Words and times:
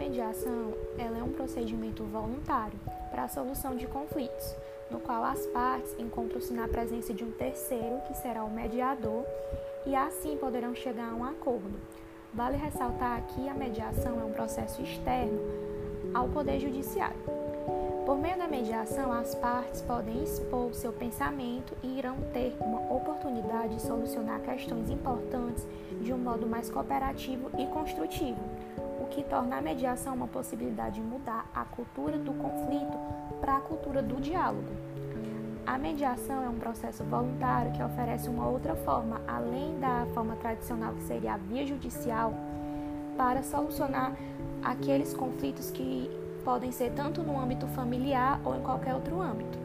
mediação 0.00 0.74
ela 0.98 1.18
é 1.18 1.22
um 1.22 1.32
procedimento 1.32 2.04
voluntário 2.04 2.78
para 3.10 3.24
a 3.24 3.28
solução 3.28 3.76
de 3.76 3.86
conflitos, 3.86 4.54
no 4.90 4.98
qual 4.98 5.22
as 5.24 5.46
partes 5.46 5.94
encontram-se 5.98 6.52
na 6.52 6.66
presença 6.66 7.14
de 7.14 7.22
um 7.22 7.30
terceiro, 7.30 8.00
que 8.06 8.14
será 8.14 8.44
o 8.44 8.50
mediador, 8.50 9.24
e 9.86 9.94
assim 9.94 10.36
poderão 10.36 10.74
chegar 10.74 11.10
a 11.10 11.14
um 11.14 11.24
acordo. 11.24 11.78
Vale 12.34 12.56
ressaltar 12.56 13.22
que 13.28 13.48
a 13.48 13.54
mediação 13.54 14.20
é 14.20 14.24
um 14.24 14.32
processo 14.32 14.82
externo 14.82 15.40
ao 16.14 16.28
Poder 16.28 16.58
Judiciário. 16.58 17.20
Por 18.06 18.18
meio 18.18 18.38
da 18.38 18.48
mediação, 18.48 19.12
as 19.12 19.34
partes 19.34 19.80
podem 19.82 20.22
expor 20.22 20.74
seu 20.74 20.92
pensamento 20.92 21.76
e 21.82 21.98
irão 21.98 22.16
ter 22.32 22.56
uma 22.60 22.80
oportunidade 22.92 23.76
de 23.76 23.82
solucionar 23.82 24.40
questões 24.40 24.90
importantes 24.90 25.66
de 26.00 26.12
um 26.12 26.18
modo 26.18 26.46
mais 26.46 26.70
cooperativo 26.70 27.50
e 27.58 27.66
construtivo, 27.66 28.40
que 29.10 29.22
torna 29.24 29.56
a 29.56 29.60
mediação 29.60 30.14
uma 30.14 30.28
possibilidade 30.28 30.96
de 30.96 31.02
mudar 31.02 31.46
a 31.54 31.64
cultura 31.64 32.16
do 32.16 32.32
conflito 32.32 32.96
para 33.40 33.56
a 33.56 33.60
cultura 33.60 34.02
do 34.02 34.20
diálogo. 34.20 34.68
A 35.66 35.76
mediação 35.76 36.42
é 36.42 36.48
um 36.48 36.58
processo 36.58 37.04
voluntário 37.04 37.72
que 37.72 37.82
oferece 37.82 38.28
uma 38.28 38.48
outra 38.48 38.74
forma, 38.76 39.20
além 39.26 39.78
da 39.78 40.06
forma 40.14 40.34
tradicional 40.36 40.94
que 40.94 41.02
seria 41.02 41.34
a 41.34 41.36
via 41.36 41.66
judicial, 41.66 42.32
para 43.16 43.42
solucionar 43.42 44.16
aqueles 44.62 45.12
conflitos 45.12 45.70
que 45.70 46.10
podem 46.44 46.72
ser 46.72 46.92
tanto 46.92 47.22
no 47.22 47.38
âmbito 47.38 47.66
familiar 47.68 48.40
ou 48.44 48.56
em 48.56 48.62
qualquer 48.62 48.94
outro 48.94 49.20
âmbito. 49.20 49.58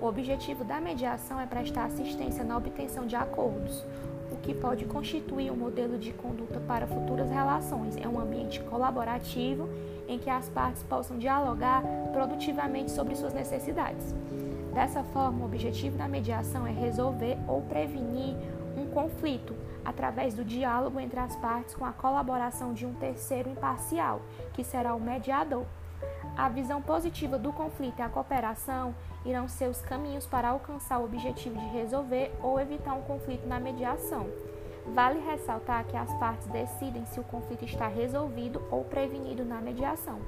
O 0.00 0.06
objetivo 0.06 0.64
da 0.64 0.80
mediação 0.80 1.40
é 1.40 1.46
prestar 1.46 1.84
assistência 1.84 2.44
na 2.44 2.56
obtenção 2.56 3.06
de 3.06 3.16
acordos, 3.16 3.84
o 4.30 4.36
que 4.36 4.54
pode 4.54 4.84
constituir 4.84 5.50
um 5.50 5.56
modelo 5.56 5.98
de 5.98 6.12
conduta 6.12 6.60
para 6.60 6.86
futuras 6.86 7.30
relações. 7.30 7.96
É 7.96 8.08
um 8.08 8.20
ambiente 8.20 8.60
colaborativo 8.60 9.68
em 10.06 10.18
que 10.18 10.30
as 10.30 10.48
partes 10.48 10.82
possam 10.82 11.18
dialogar 11.18 11.82
produtivamente 12.12 12.90
sobre 12.90 13.14
suas 13.14 13.34
necessidades. 13.34 14.14
Dessa 14.72 15.02
forma, 15.02 15.42
o 15.42 15.44
objetivo 15.44 15.96
da 15.96 16.06
mediação 16.06 16.66
é 16.66 16.70
resolver 16.70 17.36
ou 17.46 17.62
prevenir 17.62 18.36
um 18.76 18.86
conflito 18.86 19.54
através 19.84 20.34
do 20.34 20.44
diálogo 20.44 21.00
entre 21.00 21.18
as 21.18 21.34
partes 21.36 21.74
com 21.74 21.84
a 21.84 21.92
colaboração 21.92 22.72
de 22.72 22.86
um 22.86 22.92
terceiro 22.94 23.50
imparcial, 23.50 24.22
que 24.52 24.62
será 24.62 24.94
o 24.94 25.00
mediador. 25.00 25.64
A 26.38 26.48
visão 26.48 26.80
positiva 26.80 27.36
do 27.36 27.52
conflito 27.52 27.98
e 27.98 28.02
a 28.02 28.08
cooperação 28.08 28.94
irão 29.26 29.48
ser 29.48 29.68
os 29.68 29.80
caminhos 29.80 30.24
para 30.24 30.50
alcançar 30.50 31.00
o 31.00 31.04
objetivo 31.04 31.58
de 31.58 31.66
resolver 31.66 32.30
ou 32.40 32.60
evitar 32.60 32.94
um 32.94 33.02
conflito 33.02 33.44
na 33.44 33.58
mediação. 33.58 34.24
Vale 34.94 35.18
ressaltar 35.18 35.84
que 35.86 35.96
as 35.96 36.14
partes 36.14 36.46
decidem 36.46 37.04
se 37.06 37.18
o 37.18 37.24
conflito 37.24 37.64
está 37.64 37.88
resolvido 37.88 38.62
ou 38.70 38.84
prevenido 38.84 39.44
na 39.44 39.60
mediação. 39.60 40.20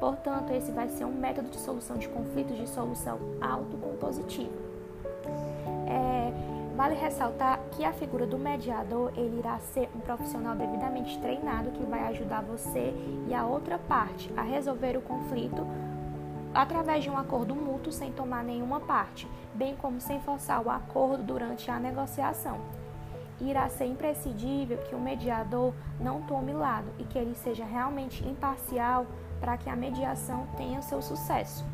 Portanto, 0.00 0.54
esse 0.54 0.72
vai 0.72 0.88
ser 0.88 1.04
um 1.04 1.12
método 1.12 1.50
de 1.50 1.58
solução 1.58 1.98
de 1.98 2.08
conflitos 2.08 2.56
de 2.56 2.66
solução 2.66 3.18
autocompositiva. 3.38 4.67
Vale 6.88 7.00
ressaltar 7.00 7.60
que 7.72 7.84
a 7.84 7.92
figura 7.92 8.26
do 8.26 8.38
mediador 8.38 9.12
ele 9.14 9.40
irá 9.40 9.58
ser 9.58 9.90
um 9.94 10.00
profissional 10.00 10.56
devidamente 10.56 11.18
treinado 11.18 11.70
que 11.72 11.84
vai 11.84 12.00
ajudar 12.08 12.40
você 12.40 12.94
e 13.28 13.34
a 13.34 13.44
outra 13.44 13.78
parte 13.78 14.32
a 14.34 14.40
resolver 14.40 14.96
o 14.96 15.02
conflito 15.02 15.66
através 16.54 17.04
de 17.04 17.10
um 17.10 17.18
acordo 17.18 17.54
mútuo 17.54 17.92
sem 17.92 18.10
tomar 18.10 18.42
nenhuma 18.42 18.80
parte, 18.80 19.28
bem 19.52 19.76
como 19.76 20.00
sem 20.00 20.18
forçar 20.22 20.62
o 20.64 20.70
acordo 20.70 21.22
durante 21.22 21.70
a 21.70 21.78
negociação. 21.78 22.58
Irá 23.38 23.68
ser 23.68 23.84
imprescindível 23.84 24.78
que 24.78 24.94
o 24.94 24.98
mediador 24.98 25.74
não 26.00 26.22
tome 26.22 26.54
lado 26.54 26.88
e 26.98 27.04
que 27.04 27.18
ele 27.18 27.34
seja 27.34 27.66
realmente 27.66 28.26
imparcial 28.26 29.06
para 29.40 29.58
que 29.58 29.68
a 29.68 29.76
mediação 29.76 30.46
tenha 30.56 30.80
seu 30.80 31.02
sucesso. 31.02 31.66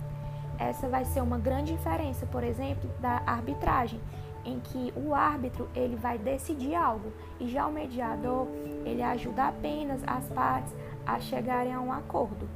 Essa 0.58 0.88
vai 0.88 1.04
ser 1.04 1.20
uma 1.20 1.38
grande 1.38 1.72
diferença, 1.72 2.26
por 2.26 2.42
exemplo, 2.42 2.90
da 3.00 3.22
arbitragem, 3.26 4.00
em 4.44 4.60
que 4.60 4.92
o 4.96 5.14
árbitro 5.14 5.68
ele 5.74 5.96
vai 5.96 6.18
decidir 6.18 6.74
algo. 6.74 7.12
E 7.40 7.48
já 7.48 7.66
o 7.66 7.72
mediador 7.72 8.46
ele 8.84 9.02
ajuda 9.02 9.48
apenas 9.48 10.00
as 10.06 10.24
partes 10.28 10.72
a 11.06 11.18
chegarem 11.20 11.72
a 11.72 11.80
um 11.80 11.92
acordo. 11.92 12.48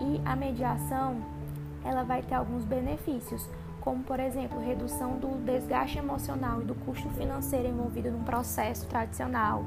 E 0.00 0.20
a 0.24 0.34
mediação 0.34 1.16
ela 1.84 2.02
vai 2.02 2.22
ter 2.22 2.34
alguns 2.34 2.64
benefícios, 2.64 3.48
como 3.80 4.02
por 4.02 4.18
exemplo 4.18 4.58
redução 4.58 5.18
do 5.18 5.36
desgaste 5.44 5.98
emocional 5.98 6.62
e 6.62 6.64
do 6.64 6.74
custo 6.74 7.08
financeiro 7.10 7.68
envolvido 7.68 8.10
num 8.10 8.24
processo 8.24 8.86
tradicional, 8.86 9.64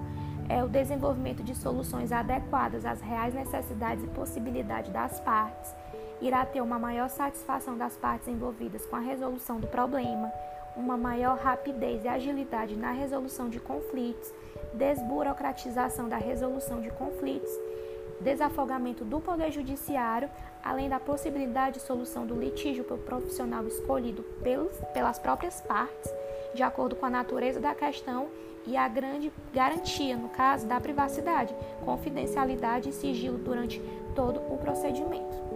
é 0.49 0.63
o 0.63 0.67
desenvolvimento 0.67 1.43
de 1.43 1.53
soluções 1.53 2.11
adequadas 2.11 2.85
às 2.85 3.01
reais 3.01 3.33
necessidades 3.33 4.03
e 4.03 4.07
possibilidades 4.07 4.91
das 4.91 5.19
partes, 5.19 5.75
irá 6.21 6.45
ter 6.45 6.61
uma 6.61 6.79
maior 6.79 7.09
satisfação 7.09 7.77
das 7.77 7.95
partes 7.97 8.27
envolvidas 8.27 8.85
com 8.85 8.95
a 8.95 8.99
resolução 8.99 9.59
do 9.59 9.67
problema 9.67 10.31
uma 10.77 10.95
maior 10.95 11.37
rapidez 11.37 12.05
e 12.05 12.07
agilidade 12.07 12.75
na 12.75 12.91
resolução 12.91 13.49
de 13.49 13.59
conflitos, 13.59 14.31
desburocratização 14.73 16.07
da 16.07 16.17
resolução 16.17 16.79
de 16.79 16.89
conflitos, 16.91 17.51
desafogamento 18.21 19.03
do 19.03 19.19
Poder 19.19 19.51
Judiciário, 19.51 20.29
além 20.63 20.89
da 20.89 20.99
possibilidade 20.99 21.79
de 21.79 21.85
solução 21.85 22.25
do 22.25 22.35
litígio 22.35 22.83
pelo 22.83 22.99
profissional 22.99 23.65
escolhido 23.67 24.23
pelos, 24.43 24.77
pelas 24.93 25.19
próprias 25.19 25.61
partes, 25.61 26.11
de 26.53 26.63
acordo 26.63 26.95
com 26.95 27.05
a 27.05 27.09
natureza 27.09 27.59
da 27.59 27.75
questão 27.75 28.27
e 28.65 28.75
a 28.75 28.87
grande 28.87 29.31
garantia, 29.53 30.17
no 30.17 30.29
caso, 30.29 30.67
da 30.67 30.79
privacidade, 30.79 31.55
confidencialidade 31.85 32.89
e 32.89 32.93
sigilo 32.93 33.37
durante 33.37 33.81
todo 34.13 34.39
o 34.51 34.57
procedimento. 34.57 35.46